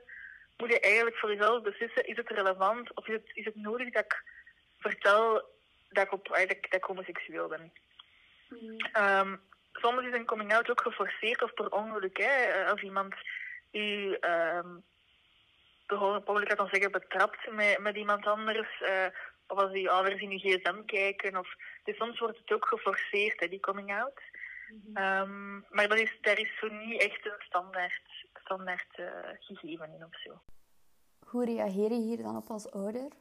moet 0.60 0.70
je 0.70 0.80
eigenlijk 0.80 1.16
voor 1.16 1.30
jezelf 1.30 1.62
beslissen, 1.62 2.08
is 2.08 2.18
het 2.18 2.30
relevant 2.30 2.96
of 2.96 3.08
is 3.08 3.14
het, 3.14 3.32
is 3.34 3.46
het 3.46 3.56
nodig 3.56 3.92
dat 3.92 4.04
ik 4.04 4.24
vertel 4.78 5.44
dat 5.90 6.06
ik, 6.06 6.12
op, 6.12 6.28
dat, 6.28 6.50
ik 6.70 6.84
homoseksueel 6.84 7.48
ben. 7.48 7.74
Mm. 8.50 9.42
soms 9.74 10.06
is 10.06 10.14
een 10.14 10.26
coming-out 10.26 10.70
ook 10.70 10.82
geforceerd 10.82 11.44
of 11.44 11.54
per 11.54 11.72
ongeluk. 11.72 12.18
Hè. 12.18 12.66
Als 12.66 12.82
iemand 12.82 13.16
u 13.72 14.18
um, 14.22 14.84
gaat 15.88 16.58
dan 16.58 16.70
zeggen 16.72 16.92
betrapt 16.92 17.52
met, 17.52 17.80
met 17.80 17.96
iemand 17.96 18.26
anders, 18.26 18.82
uh, 18.82 19.06
of 19.48 19.58
als 19.58 19.72
die 19.72 19.90
ouders 19.90 20.22
in 20.22 20.32
je 20.32 20.40
gsm 20.40 20.86
kijken. 20.86 21.38
Of, 21.38 21.56
dus 21.84 21.98
soms 21.98 22.20
wordt 22.20 22.38
het 22.38 22.52
ook 22.54 22.68
geforceerd, 22.68 23.40
hè, 23.40 23.48
die 23.48 23.60
out. 24.94 25.28
um, 25.28 25.66
maar 25.70 25.88
dat 25.88 25.98
is, 25.98 26.18
daar 26.22 26.40
is 26.40 26.60
zo 26.60 26.68
niet 26.68 27.02
echt 27.02 27.26
een 27.26 27.40
standaard, 27.40 28.28
standaard 28.34 28.98
uh, 28.98 29.08
gegeven 29.40 29.94
in 29.94 30.06
of 30.06 30.22
zo. 30.22 30.42
Hoe 31.26 31.46
reageer 31.46 31.90
je 31.90 32.02
hier 32.02 32.18
dan 32.18 32.36
op 32.36 32.50
als 32.50 32.72
ouder? 32.72 33.12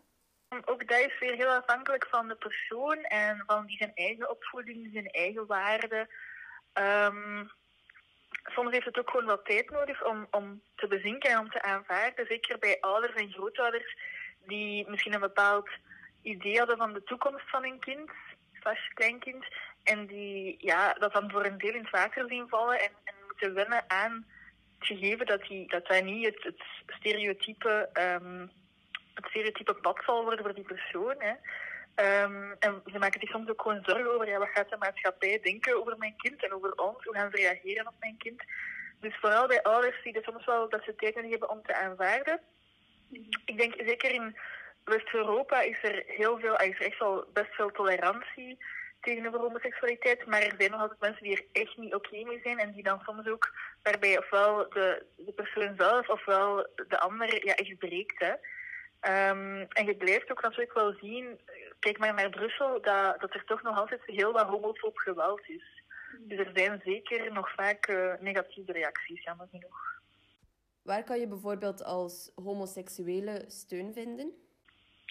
Ook 0.64 0.88
dat 0.88 0.98
is 0.98 1.18
weer 1.18 1.34
heel 1.34 1.54
afhankelijk 1.54 2.06
van 2.10 2.28
de 2.28 2.34
persoon 2.34 2.96
en 2.96 3.42
van 3.46 3.66
die 3.66 3.76
zijn 3.76 3.94
eigen 3.94 4.30
opvoeding, 4.30 4.90
zijn 4.92 5.06
eigen 5.06 5.46
waarden. 5.46 6.08
Um, 6.74 7.50
soms 8.44 8.72
heeft 8.72 8.84
het 8.84 8.98
ook 8.98 9.10
gewoon 9.10 9.26
wat 9.26 9.44
tijd 9.44 9.70
nodig 9.70 10.04
om, 10.04 10.26
om 10.30 10.62
te 10.74 10.86
bezinken 10.86 11.30
en 11.30 11.38
om 11.38 11.50
te 11.50 11.62
aanvaarden. 11.62 12.26
Zeker 12.26 12.58
bij 12.58 12.80
ouders 12.80 13.14
en 13.14 13.32
grootouders 13.32 13.96
die 14.46 14.88
misschien 14.90 15.14
een 15.14 15.20
bepaald 15.20 15.68
idee 16.22 16.58
hadden 16.58 16.76
van 16.76 16.92
de 16.92 17.02
toekomst 17.02 17.50
van 17.50 17.62
hun 17.62 17.78
kind, 17.78 18.10
slash 18.60 18.88
kleinkind. 18.94 19.46
En 19.82 20.06
die 20.06 20.56
ja, 20.58 20.92
dat 20.92 21.12
dan 21.12 21.30
voor 21.30 21.44
een 21.44 21.58
deel 21.58 21.75
in 21.75 21.82
het 21.82 21.90
water 21.90 22.25
zien 22.28 22.49
vallen 22.49 22.80
en, 22.80 22.90
en 23.04 23.14
moeten 23.26 23.54
wennen 23.54 23.85
aan 23.87 24.26
het 24.78 24.87
gegeven 24.87 25.26
dat, 25.26 25.42
die, 25.42 25.68
dat 25.68 25.87
dat 25.87 26.04
niet 26.04 26.25
het, 26.25 26.42
het 26.42 26.62
stereotype, 26.87 27.88
um, 27.92 28.50
het 29.14 29.26
stereotype 29.26 29.75
pad 29.75 29.99
zal 30.04 30.23
worden 30.25 30.44
voor 30.44 30.54
die 30.54 30.64
persoon. 30.64 31.14
Hè. 31.18 31.35
Um, 32.25 32.56
en 32.58 32.82
ze 32.92 32.99
maken 32.99 33.20
zich 33.20 33.30
soms 33.30 33.49
ook 33.49 33.62
gewoon 33.62 33.82
zorgen 33.85 34.14
over 34.14 34.28
ja, 34.28 34.38
wat 34.38 34.49
gaat 34.49 34.70
de 34.70 34.76
maatschappij 34.76 35.40
denken 35.42 35.76
over 35.80 35.99
mijn 35.99 36.16
kind 36.16 36.44
en 36.44 36.52
over 36.52 36.73
ons, 36.75 37.04
hoe 37.04 37.14
gaan 37.14 37.30
ze 37.30 37.37
reageren 37.37 37.87
op 37.87 37.94
mijn 38.00 38.16
kind. 38.16 38.42
Dus 39.00 39.16
vooral 39.16 39.47
bij 39.47 39.62
ouders 39.62 40.02
zie 40.02 40.12
je 40.12 40.23
soms 40.23 40.44
wel 40.44 40.68
dat 40.68 40.82
ze 40.85 40.94
tijd 40.94 41.14
nodig 41.14 41.30
hebben 41.30 41.50
om 41.50 41.62
te 41.62 41.75
aanvaarden. 41.75 42.40
Ik 43.44 43.58
denk 43.58 43.75
zeker 43.76 44.11
in 44.11 44.37
West-Europa 44.85 45.61
is 45.61 45.82
er 45.82 46.02
heel 46.06 46.38
veel, 46.38 46.56
is 46.56 46.78
er 46.78 46.87
echt 46.87 47.32
best 47.32 47.54
veel 47.54 47.70
tolerantie 47.70 48.58
tegenover 49.00 49.40
homoseksualiteit, 49.40 50.26
maar 50.26 50.42
er 50.42 50.54
zijn 50.58 50.70
nog 50.70 50.80
altijd 50.80 51.00
mensen 51.00 51.22
die 51.22 51.36
er 51.36 51.62
echt 51.62 51.76
niet 51.76 51.94
oké 51.94 52.24
mee 52.24 52.40
zijn 52.42 52.58
en 52.58 52.72
die 52.72 52.82
dan 52.82 53.00
soms 53.00 53.28
ook 53.28 53.54
waarbij 53.82 54.18
ofwel 54.18 54.68
de, 54.68 55.06
de 55.16 55.32
persoon 55.32 55.74
zelf 55.76 56.08
ofwel 56.08 56.66
de 56.88 56.98
ander 57.00 57.46
ja, 57.46 57.54
echt 57.54 57.78
breekt. 57.78 58.18
Hè. 58.18 58.32
Um, 59.30 59.66
en 59.68 59.86
je 59.86 59.96
blijft 59.96 60.30
ook 60.30 60.42
natuurlijk 60.42 60.72
wel 60.72 60.92
zien, 61.00 61.40
kijk 61.78 61.98
maar 61.98 62.14
naar 62.14 62.30
Brussel, 62.30 62.82
dat, 62.82 63.20
dat 63.20 63.34
er 63.34 63.44
toch 63.44 63.62
nog 63.62 63.78
altijd 63.78 64.00
heel 64.04 64.32
wat 64.32 64.46
homofoob 64.46 64.96
geweld 64.96 65.48
is. 65.48 65.82
Dus 66.18 66.38
er 66.38 66.50
zijn 66.54 66.80
zeker 66.84 67.32
nog 67.32 67.54
vaak 67.54 67.88
uh, 67.88 68.12
negatieve 68.20 68.72
reacties, 68.72 69.22
jammer 69.24 69.46
genoeg. 69.50 70.00
Waar 70.82 71.04
kan 71.04 71.20
je 71.20 71.28
bijvoorbeeld 71.28 71.84
als 71.84 72.32
homoseksuele 72.34 73.44
steun 73.46 73.92
vinden? 73.92 74.47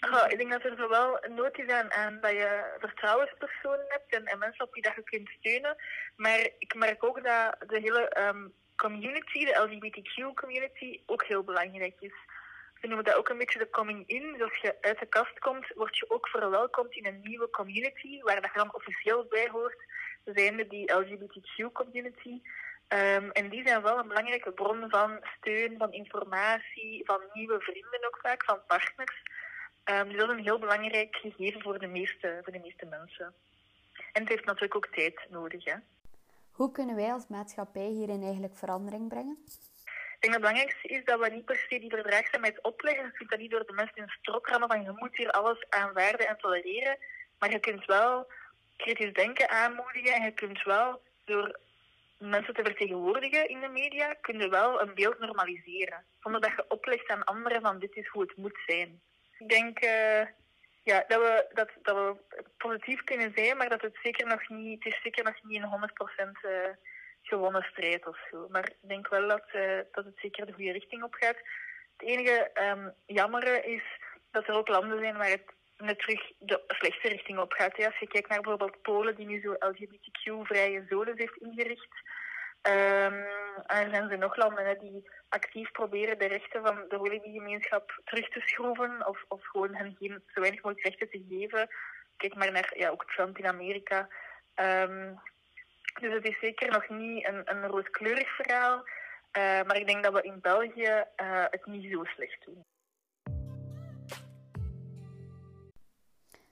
Ik 0.06 0.38
denk 0.38 0.52
dat 0.52 0.64
er 0.64 0.78
zowel 0.78 1.20
nood 1.30 1.58
is 1.58 1.70
aan, 1.70 1.92
aan 1.92 2.20
dat 2.22 2.32
je 2.32 2.76
vertrouwenspersonen 2.80 3.86
hebt 3.88 4.14
en, 4.14 4.26
en, 4.26 4.38
mensen 4.40 4.66
op 4.66 4.74
wie 4.74 4.84
dat 4.84 4.96
je 4.96 5.04
kunt 5.04 5.30
steunen. 5.30 5.76
Maar 6.16 6.50
ik 6.60 6.76
merk 6.76 7.04
ook 7.04 7.24
dat 7.24 7.56
de 7.68 7.80
hele 7.80 8.18
um, 8.20 8.54
community, 8.76 9.46
de 9.46 9.60
LGBTQ-community, 9.60 11.02
ook 11.06 11.24
heel 11.24 11.44
belangrijk 11.44 11.96
is. 12.00 12.14
We 12.82 12.88
noemen 12.88 13.06
dat 13.06 13.16
ook 13.16 13.30
een 13.30 13.38
beetje 13.38 13.60
de 13.60 13.70
coming 13.70 14.08
in. 14.08 14.32
Dus 14.32 14.42
als 14.42 14.58
je 14.58 14.76
uit 14.82 15.00
de 15.00 15.06
kast 15.06 15.40
komt, 15.40 15.68
word 15.76 15.98
je 15.98 16.10
ook 16.10 16.28
verwelkomd 16.28 16.96
in 16.96 17.06
een 17.06 17.22
nieuwe 17.24 17.50
community, 17.50 18.22
waar 18.22 18.42
dat 18.42 18.52
je 18.54 18.60
dan 18.60 18.76
officieel 18.76 19.26
bij 19.30 19.50
hoort, 19.52 19.84
zijnde 20.26 20.68
die 20.68 20.94
LGBTQ-community. 20.94 22.42
Ehm, 22.88 23.30
en 23.30 23.50
die 23.50 23.68
zijn 23.68 23.82
wel 23.82 23.98
een 23.98 24.08
belangrijke 24.08 24.52
bron 24.52 24.90
van 24.90 25.20
steun, 25.38 25.78
van 25.78 25.92
informatie, 25.92 27.06
van 27.06 27.22
nieuwe 27.34 27.60
vrienden 27.60 28.06
ook 28.06 28.20
vaak, 28.22 28.44
van 28.44 28.60
partners. 28.68 29.22
Um, 29.90 30.08
dus 30.08 30.18
dat 30.18 30.30
is 30.30 30.36
een 30.36 30.44
heel 30.44 30.60
belangrijk 30.60 31.16
gegeven 31.16 31.62
voor 31.62 31.80
de, 31.80 31.88
meeste, 31.88 32.40
voor 32.44 32.54
de 32.54 32.60
meeste 32.60 32.86
mensen. 32.86 33.34
En 34.14 34.22
het 34.22 34.30
heeft 34.30 34.46
natuurlijk 34.46 34.76
ook 34.76 34.88
tijd 34.88 35.26
nodig. 35.30 35.66
Hè. 35.66 35.76
Hoe 36.52 36.72
kunnen 36.72 36.96
wij 36.96 37.12
als 37.12 37.28
maatschappij 37.28 37.88
hierin 37.88 38.24
eigenlijk 38.24 38.56
verandering 38.56 39.10
brengen? 39.10 39.38
Ik 40.20 40.24
denk 40.24 40.34
dat 40.34 40.42
het 40.42 40.42
belangrijkste 40.42 40.88
is 40.88 41.06
dat 41.06 41.20
we 41.20 41.30
niet 41.30 41.46
per 41.46 41.66
se 41.70 41.80
die 41.80 41.90
verdraagzaamheid 41.90 42.64
opleggen. 42.64 43.06
Je 43.06 43.12
kunt 43.12 43.30
dat 43.30 43.40
niet 43.40 43.52
door 43.52 43.66
de 43.66 43.74
mensen 43.74 43.96
in 43.96 44.10
strok 44.10 44.48
rammen 44.48 44.68
van 44.68 44.84
je 44.84 44.92
moet 44.96 45.18
hier 45.18 45.32
alles 45.32 45.66
aanvaarden 45.70 46.28
en 46.28 46.38
tolereren. 46.38 46.98
Maar 47.40 47.52
je 47.52 47.60
kunt 47.60 47.86
wel 47.86 48.28
kritisch 48.78 49.14
denken 49.14 49.50
aanmoedigen 49.50 50.14
en 50.14 50.24
je 50.24 50.32
kunt 50.32 50.64
wel 50.64 51.02
door 51.26 51.60
mensen 52.18 52.54
te 52.54 52.64
vertegenwoordigen 52.64 53.50
in 53.50 53.60
de 53.60 53.68
media, 53.68 54.14
kun 54.22 54.40
je 54.40 54.50
wel 54.50 54.82
een 54.82 54.94
beeld 54.96 55.20
normaliseren. 55.20 56.04
Zonder 56.20 56.42
dat 56.42 56.52
je 56.52 56.66
oplegt 56.68 57.10
aan 57.10 57.24
anderen 57.24 57.62
van 57.62 57.80
dit 57.80 57.96
is 57.96 58.08
hoe 58.08 58.22
het 58.22 58.38
moet 58.38 58.60
zijn. 58.66 59.02
Ik 59.40 59.50
denk 59.50 59.84
uh, 59.84 60.26
ja, 60.84 61.04
dat, 61.08 61.22
we, 61.22 61.46
dat, 61.54 61.70
dat 61.82 61.96
we 61.96 62.40
positief 62.58 63.04
kunnen 63.04 63.32
zijn, 63.36 63.58
maar 63.58 63.70
dat 63.70 63.82
het 63.82 63.98
zeker 64.04 64.28
nog 64.28 64.50
niet, 64.50 64.84
het 64.84 64.94
is 64.94 65.02
zeker 65.02 65.24
nog 65.24 65.44
niet 65.44 65.62
een 65.62 65.90
100% 66.30 66.32
uh, 66.42 66.52
gewonnen 67.22 67.64
strijd 67.72 68.08
of 68.08 68.18
zo. 68.32 68.48
Maar 68.50 68.64
ik 68.70 68.90
denk 68.90 69.08
wel 69.08 69.28
dat, 69.28 69.44
uh, 69.54 69.80
dat 69.92 70.06
het 70.06 70.18
zeker 70.18 70.46
de 70.46 70.54
goede 70.54 70.72
richting 70.72 71.04
op 71.04 71.14
gaat. 71.14 71.38
Het 71.98 72.10
enige 72.10 72.52
um, 72.54 72.94
jammere 73.06 73.62
is 73.62 73.84
dat 74.32 74.48
er 74.48 74.54
ook 74.54 74.68
landen 74.68 75.00
zijn 75.00 75.18
waar 75.18 75.30
het 75.30 75.56
net 75.78 76.00
terug 76.00 76.32
de 76.40 76.64
slechte 76.68 77.08
richting 77.08 77.40
op 77.40 77.52
gaat. 77.52 77.78
Ja, 77.78 77.86
als 77.86 78.00
je 78.00 78.08
kijkt 78.08 78.30
naar 78.30 78.42
bijvoorbeeld 78.42 78.82
Polen, 78.82 79.16
die 79.16 79.26
nu 79.26 79.42
zo 79.42 79.56
LGBTQ-vrije 79.60 80.86
zones 80.90 81.18
heeft 81.18 81.38
ingericht. 81.38 81.96
Um, 82.68 83.26
er 83.66 83.90
zijn 83.90 84.12
er 84.12 84.18
nog 84.18 84.36
landen 84.36 84.80
die 84.80 85.10
actief 85.30 85.72
proberen 85.72 86.20
de 86.20 86.26
rechten 86.26 86.62
van 86.62 86.76
de 86.90 86.98
religiegemeenschap 86.98 88.02
terug 88.06 88.30
te 88.30 88.40
schroeven 88.40 89.08
of, 89.08 89.26
of 89.28 89.46
gewoon 89.46 89.76
hen 89.76 89.96
geen, 90.00 90.24
zo 90.28 90.42
weinig 90.42 90.62
mogelijk 90.62 90.88
rechten 90.88 91.10
te 91.10 91.26
geven. 91.30 91.68
Kijk 92.18 92.36
maar 92.36 92.52
naar 92.52 92.74
ja, 92.78 92.90
ook 92.90 93.12
Trump 93.12 93.38
in 93.38 93.48
Amerika. 93.48 94.08
Um, 94.56 95.20
dus 96.00 96.14
het 96.14 96.26
is 96.26 96.40
zeker 96.40 96.72
nog 96.72 96.90
niet 96.90 97.28
een, 97.28 97.42
een 97.46 97.84
verhaal. 98.26 98.78
Uh, 98.78 99.64
maar 99.64 99.78
ik 99.78 99.88
denk 99.88 100.04
dat 100.04 100.14
we 100.14 100.22
in 100.22 100.40
België 100.42 101.04
uh, 101.22 101.46
het 101.50 101.66
niet 101.66 101.92
zo 101.92 102.04
slecht 102.04 102.46
doen. 102.46 102.66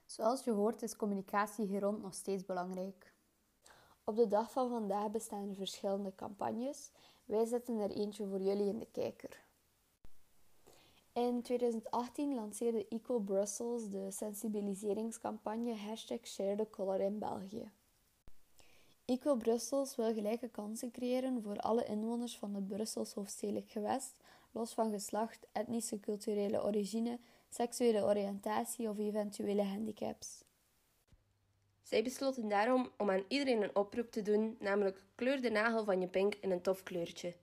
Zoals 0.04 0.44
je 0.44 0.50
hoort 0.50 0.82
is 0.82 0.96
communicatie 0.96 1.66
hier 1.66 1.80
rond 1.80 2.02
nog 2.02 2.14
steeds 2.14 2.44
belangrijk. 2.44 3.14
Op 4.08 4.16
de 4.16 4.26
dag 4.26 4.52
van 4.52 4.68
vandaag 4.68 5.10
bestaan 5.10 5.48
er 5.48 5.54
verschillende 5.54 6.14
campagnes. 6.14 6.90
Wij 7.24 7.44
zetten 7.44 7.78
er 7.78 7.90
eentje 7.90 8.26
voor 8.26 8.40
jullie 8.40 8.66
in 8.66 8.78
de 8.78 8.86
kijker. 8.92 9.44
In 11.12 11.42
2018 11.42 12.34
lanceerde 12.34 12.88
Equal 12.88 13.20
Brussels 13.20 13.90
de 13.90 14.10
sensibiliseringscampagne 14.10 15.74
hashtag 15.74 16.26
Share 16.26 16.56
the 16.56 16.70
Color 16.70 17.00
in 17.00 17.18
België. 17.18 17.70
Equal 19.04 19.36
Brussels 19.36 19.96
wil 19.96 20.14
gelijke 20.14 20.48
kansen 20.48 20.90
creëren 20.90 21.42
voor 21.42 21.56
alle 21.56 21.84
inwoners 21.84 22.38
van 22.38 22.54
het 22.54 22.66
Brussels 22.66 23.14
hoofdstedelijk 23.14 23.70
gewest, 23.70 24.14
los 24.50 24.74
van 24.74 24.90
geslacht, 24.90 25.46
etnische 25.52 26.00
culturele 26.00 26.62
origine, 26.62 27.18
seksuele 27.48 28.04
oriëntatie 28.04 28.88
of 28.88 28.98
eventuele 28.98 29.64
handicaps. 29.64 30.45
Zij 31.88 32.02
besloten 32.02 32.48
daarom 32.48 32.90
om 32.96 33.10
aan 33.10 33.24
iedereen 33.28 33.62
een 33.62 33.76
oproep 33.76 34.10
te 34.10 34.22
doen, 34.22 34.56
namelijk 34.60 35.02
kleur 35.14 35.40
de 35.40 35.50
nagel 35.50 35.84
van 35.84 36.00
je 36.00 36.06
pink 36.06 36.34
in 36.40 36.50
een 36.50 36.62
tof 36.62 36.82
kleurtje. 36.82 37.34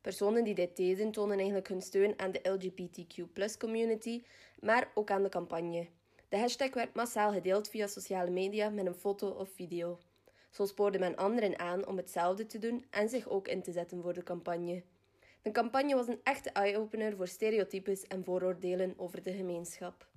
Personen 0.00 0.44
die 0.44 0.54
dit 0.54 0.76
deden 0.76 1.12
tonen 1.12 1.36
eigenlijk 1.36 1.68
hun 1.68 1.82
steun 1.82 2.18
aan 2.18 2.30
de 2.30 2.40
LGBTQ 2.42 3.58
community, 3.58 4.22
maar 4.60 4.90
ook 4.94 5.10
aan 5.10 5.22
de 5.22 5.28
campagne. 5.28 5.88
De 6.28 6.38
hashtag 6.38 6.74
werd 6.74 6.94
massaal 6.94 7.32
gedeeld 7.32 7.68
via 7.68 7.86
sociale 7.86 8.30
media 8.30 8.70
met 8.70 8.86
een 8.86 8.94
foto 8.94 9.28
of 9.28 9.50
video. 9.50 9.98
Zo 10.50 10.66
spoorde 10.66 10.98
men 10.98 11.16
anderen 11.16 11.58
aan 11.58 11.86
om 11.86 11.96
hetzelfde 11.96 12.46
te 12.46 12.58
doen 12.58 12.84
en 12.90 13.08
zich 13.08 13.28
ook 13.28 13.48
in 13.48 13.62
te 13.62 13.72
zetten 13.72 14.02
voor 14.02 14.12
de 14.12 14.22
campagne. 14.22 14.82
De 15.42 15.50
campagne 15.50 15.94
was 15.94 16.08
een 16.08 16.20
echte 16.22 16.50
eye-opener 16.50 17.16
voor 17.16 17.28
stereotypes 17.28 18.06
en 18.06 18.24
vooroordelen 18.24 18.94
over 18.96 19.22
de 19.22 19.32
gemeenschap. 19.32 20.09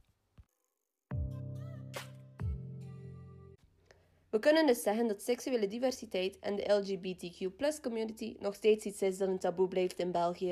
We 4.33 4.39
kunnen 4.39 4.67
dus 4.67 4.81
zeggen 4.81 5.07
dat 5.07 5.21
seksuele 5.21 5.67
diversiteit 5.67 6.39
en 6.39 6.55
de 6.55 6.73
LGBTQ-community 6.73 8.35
nog 8.39 8.55
steeds 8.55 8.85
iets 8.85 9.01
is 9.01 9.17
dat 9.17 9.27
een 9.27 9.39
taboe 9.39 9.67
blijft 9.67 9.99
in 9.99 10.11
België. 10.11 10.51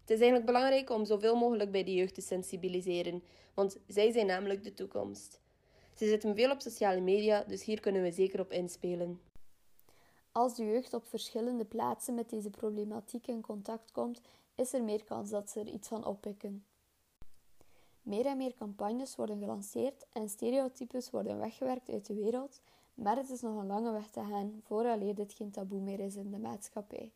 Het 0.00 0.10
is 0.10 0.16
eigenlijk 0.16 0.44
belangrijk 0.44 0.90
om 0.90 1.04
zoveel 1.04 1.36
mogelijk 1.36 1.70
bij 1.70 1.84
de 1.84 1.94
jeugd 1.94 2.14
te 2.14 2.20
sensibiliseren, 2.20 3.22
want 3.54 3.78
zij 3.86 4.12
zijn 4.12 4.26
namelijk 4.26 4.64
de 4.64 4.74
toekomst. 4.74 5.40
Ze 5.94 6.06
zitten 6.06 6.34
veel 6.34 6.50
op 6.50 6.60
sociale 6.60 7.00
media, 7.00 7.44
dus 7.46 7.64
hier 7.64 7.80
kunnen 7.80 8.02
we 8.02 8.10
zeker 8.10 8.40
op 8.40 8.52
inspelen. 8.52 9.20
Als 10.32 10.54
de 10.56 10.64
jeugd 10.64 10.94
op 10.94 11.06
verschillende 11.06 11.64
plaatsen 11.64 12.14
met 12.14 12.30
deze 12.30 12.50
problematiek 12.50 13.26
in 13.26 13.42
contact 13.42 13.92
komt, 13.92 14.20
is 14.54 14.72
er 14.72 14.84
meer 14.84 15.04
kans 15.04 15.30
dat 15.30 15.50
ze 15.50 15.60
er 15.60 15.68
iets 15.68 15.88
van 15.88 16.04
oppikken. 16.04 16.64
Meer 18.02 18.26
en 18.26 18.36
meer 18.36 18.54
campagnes 18.54 19.16
worden 19.16 19.38
gelanceerd 19.38 20.06
en 20.12 20.28
stereotypes 20.28 21.10
worden 21.10 21.38
weggewerkt 21.38 21.88
uit 21.88 22.06
de 22.06 22.14
wereld, 22.14 22.60
maar 22.98 23.16
het 23.16 23.30
is 23.30 23.40
nog 23.40 23.56
een 23.56 23.66
lange 23.66 23.92
weg 23.92 24.10
te 24.10 24.20
gaan 24.20 24.60
vooraleer 24.64 25.14
dit 25.14 25.32
geen 25.32 25.50
taboe 25.50 25.80
meer 25.80 26.00
is 26.00 26.16
in 26.16 26.30
de 26.30 26.38
maatschappij. 26.38 27.12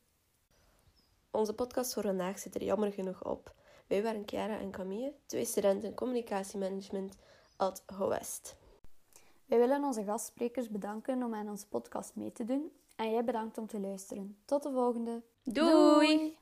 Onze 1.30 1.54
podcast 1.54 1.92
voor 1.92 2.02
vandaag 2.02 2.38
zit 2.38 2.54
er 2.54 2.64
jammer 2.64 2.92
genoeg 2.92 3.24
op. 3.24 3.54
Wij 3.86 4.02
waren 4.02 4.22
Chiara 4.26 4.58
en 4.58 4.70
Camille, 4.70 5.14
twee 5.26 5.44
studenten 5.44 5.94
communicatiemanagement 5.94 7.16
at 7.56 7.82
HOWEST. 7.86 8.56
Wij 9.46 9.58
willen 9.58 9.84
onze 9.84 10.04
gastsprekers 10.04 10.68
bedanken 10.68 11.22
om 11.22 11.34
aan 11.34 11.48
onze 11.48 11.68
podcast 11.68 12.16
mee 12.16 12.32
te 12.32 12.44
doen 12.44 12.72
en 12.96 13.10
jij 13.10 13.24
bedankt 13.24 13.58
om 13.58 13.66
te 13.66 13.80
luisteren. 13.80 14.36
Tot 14.44 14.62
de 14.62 14.70
volgende. 14.72 15.22
Doei! 15.42 16.40